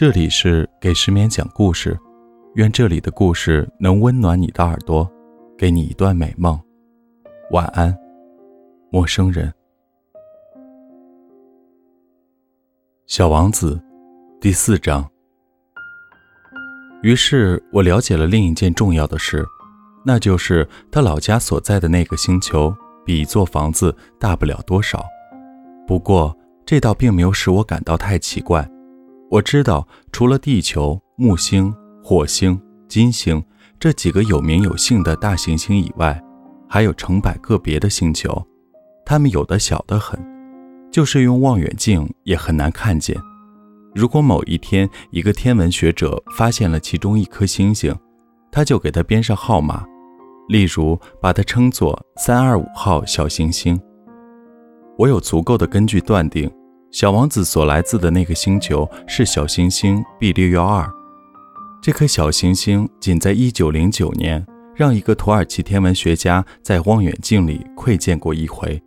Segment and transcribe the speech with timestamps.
[0.00, 1.94] 这里是给失眠讲故事，
[2.54, 5.06] 愿这里的故事能温暖你的耳朵，
[5.58, 6.58] 给你一段美梦。
[7.50, 7.94] 晚安，
[8.90, 9.52] 陌生人。
[13.06, 13.78] 小王子，
[14.40, 15.06] 第四章。
[17.02, 19.44] 于是我了解了另一件重要的事，
[20.02, 22.74] 那就是他老家所在的那个星球
[23.04, 25.04] 比一座房子大不了多少。
[25.86, 28.66] 不过这倒并没有使我感到太奇怪。
[29.30, 31.72] 我知道，除了地球、木星、
[32.02, 33.40] 火星、金星
[33.78, 36.20] 这几个有名有姓的大行星以外，
[36.68, 38.44] 还有成百个别的星球，
[39.06, 40.20] 它们有的小得很，
[40.90, 43.16] 就是用望远镜也很难看见。
[43.94, 47.96] 如果某一天一个天文学者发现了其中一颗星星，
[48.50, 49.86] 他就给它编上号码，
[50.48, 53.80] 例如把它称作三二五号小行星。
[54.98, 56.50] 我有足够的根据断定。
[56.92, 60.90] 小王子所来自的那个星球是小行星 B 六幺二。
[61.80, 68.80] 这颗小行星仅在一九零九年让一个土耳其天文学家在望远镜里窥见过一回。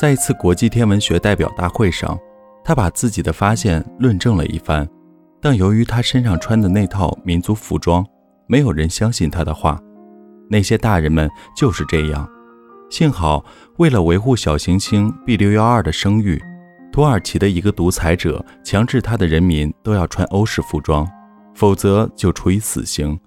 [0.00, 2.16] 在一次国际天文学代表大会上，
[2.64, 4.88] 他把自己的发现论证了一番，
[5.42, 8.06] 但由于他身上穿的那套民族服装，
[8.46, 9.80] 没有人相信他的话。
[10.48, 12.28] 那些大人们就是这样。
[12.88, 13.44] 幸好，
[13.78, 16.40] 为了维护小行星 B 六幺二的声誉。
[16.94, 21.04] 土耳其的一个独裁者强制他的人民都要穿欧式服装，
[21.52, 23.18] 否则就处以死刑。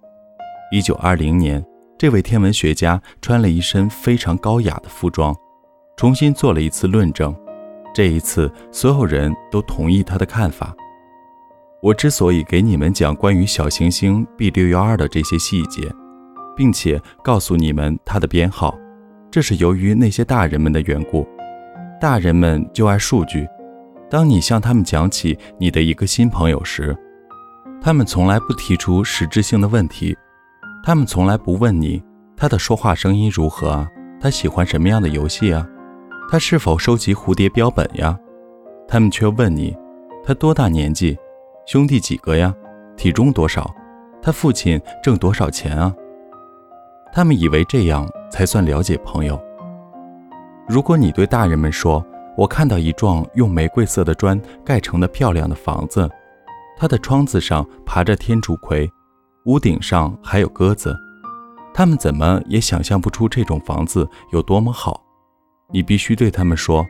[0.71, 1.61] 一九二零年，
[1.97, 5.35] 这位天文学家穿了一身非常高雅的服装，
[5.97, 7.35] 重新做了一次论证。
[7.93, 10.73] 这一次，所有人都同意他的看法。
[11.81, 15.93] 我之所以给你们讲关于小行星 B 六幺二的这些细节，
[16.55, 18.73] 并且告诉你们它的编号，
[19.29, 21.27] 这是由于那些大人们的缘故。
[21.99, 23.45] 大人们就爱数据。
[24.09, 26.97] 当你向他们讲起你的一个新朋友时，
[27.81, 30.17] 他们从来不提出实质性的问题，
[30.83, 32.01] 他们从来不问你
[32.35, 33.87] 他的说话声音如何啊，
[34.21, 35.67] 他喜欢什么样的游戏啊，
[36.31, 38.17] 他是否收集蝴蝶标本呀？
[38.87, 39.75] 他们却问你
[40.23, 41.17] 他多大年纪，
[41.65, 42.53] 兄弟几个呀，
[42.95, 43.69] 体重多少，
[44.21, 45.93] 他父亲挣多少钱啊？
[47.11, 49.37] 他们以为这样才算了解朋友。
[50.65, 52.05] 如果你对大人们说，
[52.37, 56.07] 我看到一幢用玫瑰色的砖盖成的漂亮的房子，
[56.77, 58.87] 它的窗子上爬着天竺葵，
[59.45, 60.95] 屋顶上还有鸽子。
[61.73, 65.03] 他们怎么也想象不出这种房子有多么好。
[65.73, 66.85] 你必须对他们说：“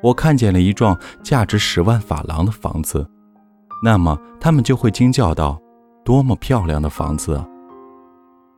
[0.00, 3.04] 我看见了一幢价值十万法郎的房子。”
[3.82, 5.60] 那么他们就会惊叫道
[6.04, 7.44] ：“多么漂亮的房子！”！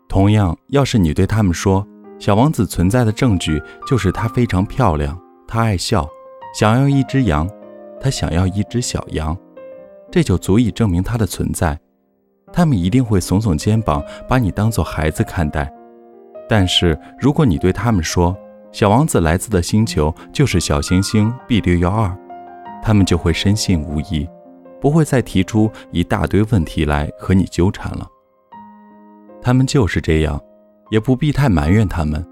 [0.09, 1.87] 同样，要是你对他们说
[2.21, 5.19] ：“小王子存在的证据就是他非常漂亮，
[5.49, 6.07] 他爱笑。”
[6.59, 7.47] 想要一只羊，
[8.01, 9.37] 他想要一只小羊，
[10.11, 11.79] 这就足以证明他的存在。
[12.51, 15.71] 他们一定会耸耸肩膀，把你当做孩子看待。
[16.49, 18.35] 但是如果你对他们说
[18.73, 22.17] 小王子来自的星球就是小行星 B 六幺二，
[22.83, 24.27] 他们就会深信无疑，
[24.81, 28.09] 不会再提出一大堆问题来和你纠缠了。
[29.43, 30.41] 他们就是这样，
[30.91, 32.27] 也不必太埋怨他们。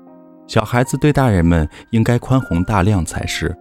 [0.46, 3.54] 小孩子对大人们应该宽宏大量才是。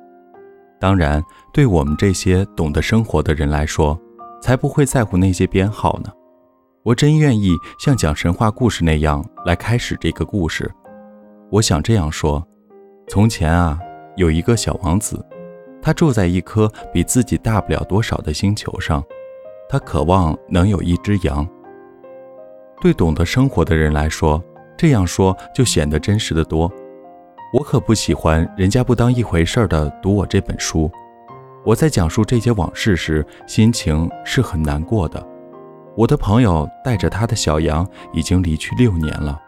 [0.83, 1.23] 当然，
[1.53, 3.97] 对我们这些懂得生活的人来说，
[4.41, 6.11] 才不会在乎那些编号呢。
[6.83, 10.69] 我真愿意像讲神话故事那样来开始这个故事。
[11.49, 12.45] 我想这样说：
[13.07, 13.79] 从前啊，
[14.17, 15.25] 有一个小王子，
[15.81, 19.01] 他住在一颗比自己大不了多少的星球上，
[19.69, 21.47] 他渴望能有一只羊。
[22.81, 24.43] 对懂得生活的人来说，
[24.77, 26.69] 这样说就显得真实的多。
[27.53, 30.89] 我可不喜欢人家不当一回事儿的读我这本书。
[31.63, 35.23] 我在讲述这些往事时，心情是很难过的。
[35.95, 39.39] 我的朋友带着他的小羊已经离去六年了。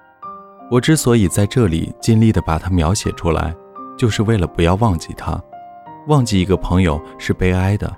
[0.70, 3.56] 我之所以在这里尽力地把它描写出来，
[3.98, 5.42] 就是为了不要忘记他。
[6.06, 7.92] 忘记一个朋友是悲哀的，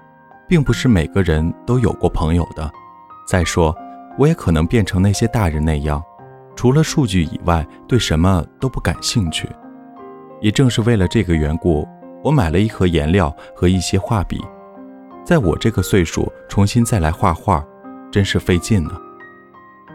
[0.48, 2.72] 并不是每个人都有过朋友的。
[3.28, 3.76] 再说，
[4.18, 6.02] 我也可能变成那些大人那样，
[6.56, 9.50] 除了数据以外，对什么都不感兴趣。
[10.42, 11.88] 也正是为了这个缘故，
[12.24, 14.40] 我买了一盒颜料和一些画笔。
[15.26, 17.66] 在我这个岁数，重新再来画画，
[18.12, 18.92] 真是费劲呢。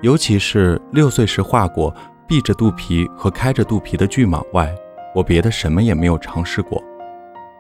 [0.03, 1.95] 尤其是六岁时画过
[2.27, 4.75] 闭着肚皮和开着肚皮的巨蟒外，
[5.15, 6.83] 我别的什么也没有尝试过。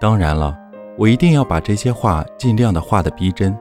[0.00, 0.58] 当然了，
[0.98, 3.56] 我一定要把这些画尽量的画得逼真，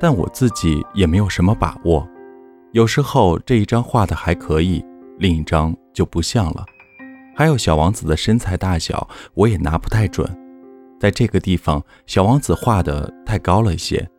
[0.00, 2.06] 但我自己也没有什么把握。
[2.72, 4.84] 有时候这一张画的还可以，
[5.16, 6.64] 另一张就不像了。
[7.38, 10.28] 还有小王子的身材大小，我也拿不太准。
[10.98, 14.10] 在这个地方，小王子画的太高了些，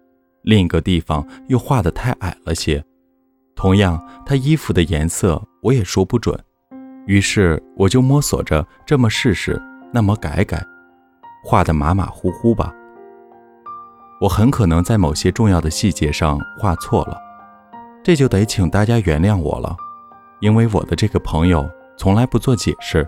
[0.44, 2.82] 另一个地方又画的太矮了些。
[3.58, 6.34] 同样，他衣服的颜色我也说不准。
[7.08, 9.62] 于是我就摸索着这么试试，
[9.92, 10.66] 那么改改，
[11.44, 12.74] 画的马马虎虎吧。
[14.22, 17.18] 我很可能在某些重要的细节上画错了，
[18.02, 19.76] 这就得请大家原谅我了，
[20.40, 21.70] 因为我的这个朋友
[22.00, 23.06] 从来不做解释，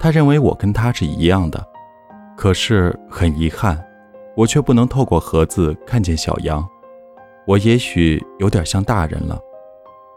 [0.00, 1.62] 他认为我跟他是一样的。
[2.38, 3.78] 可是很遗憾，
[4.34, 6.66] 我却不能透过盒子看见小羊。
[7.46, 9.38] 我也许有点像大人了，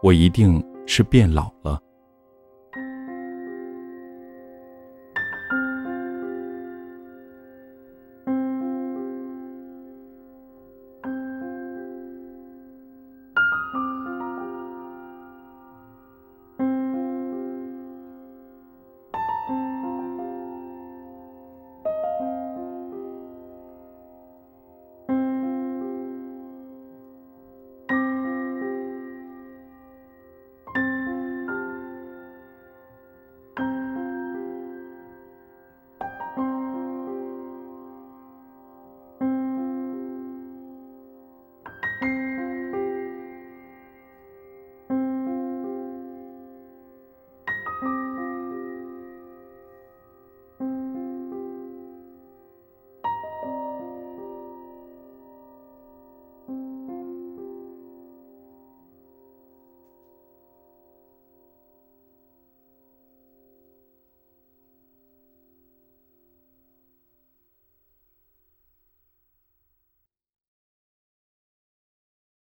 [0.01, 1.77] 我一定是变老了。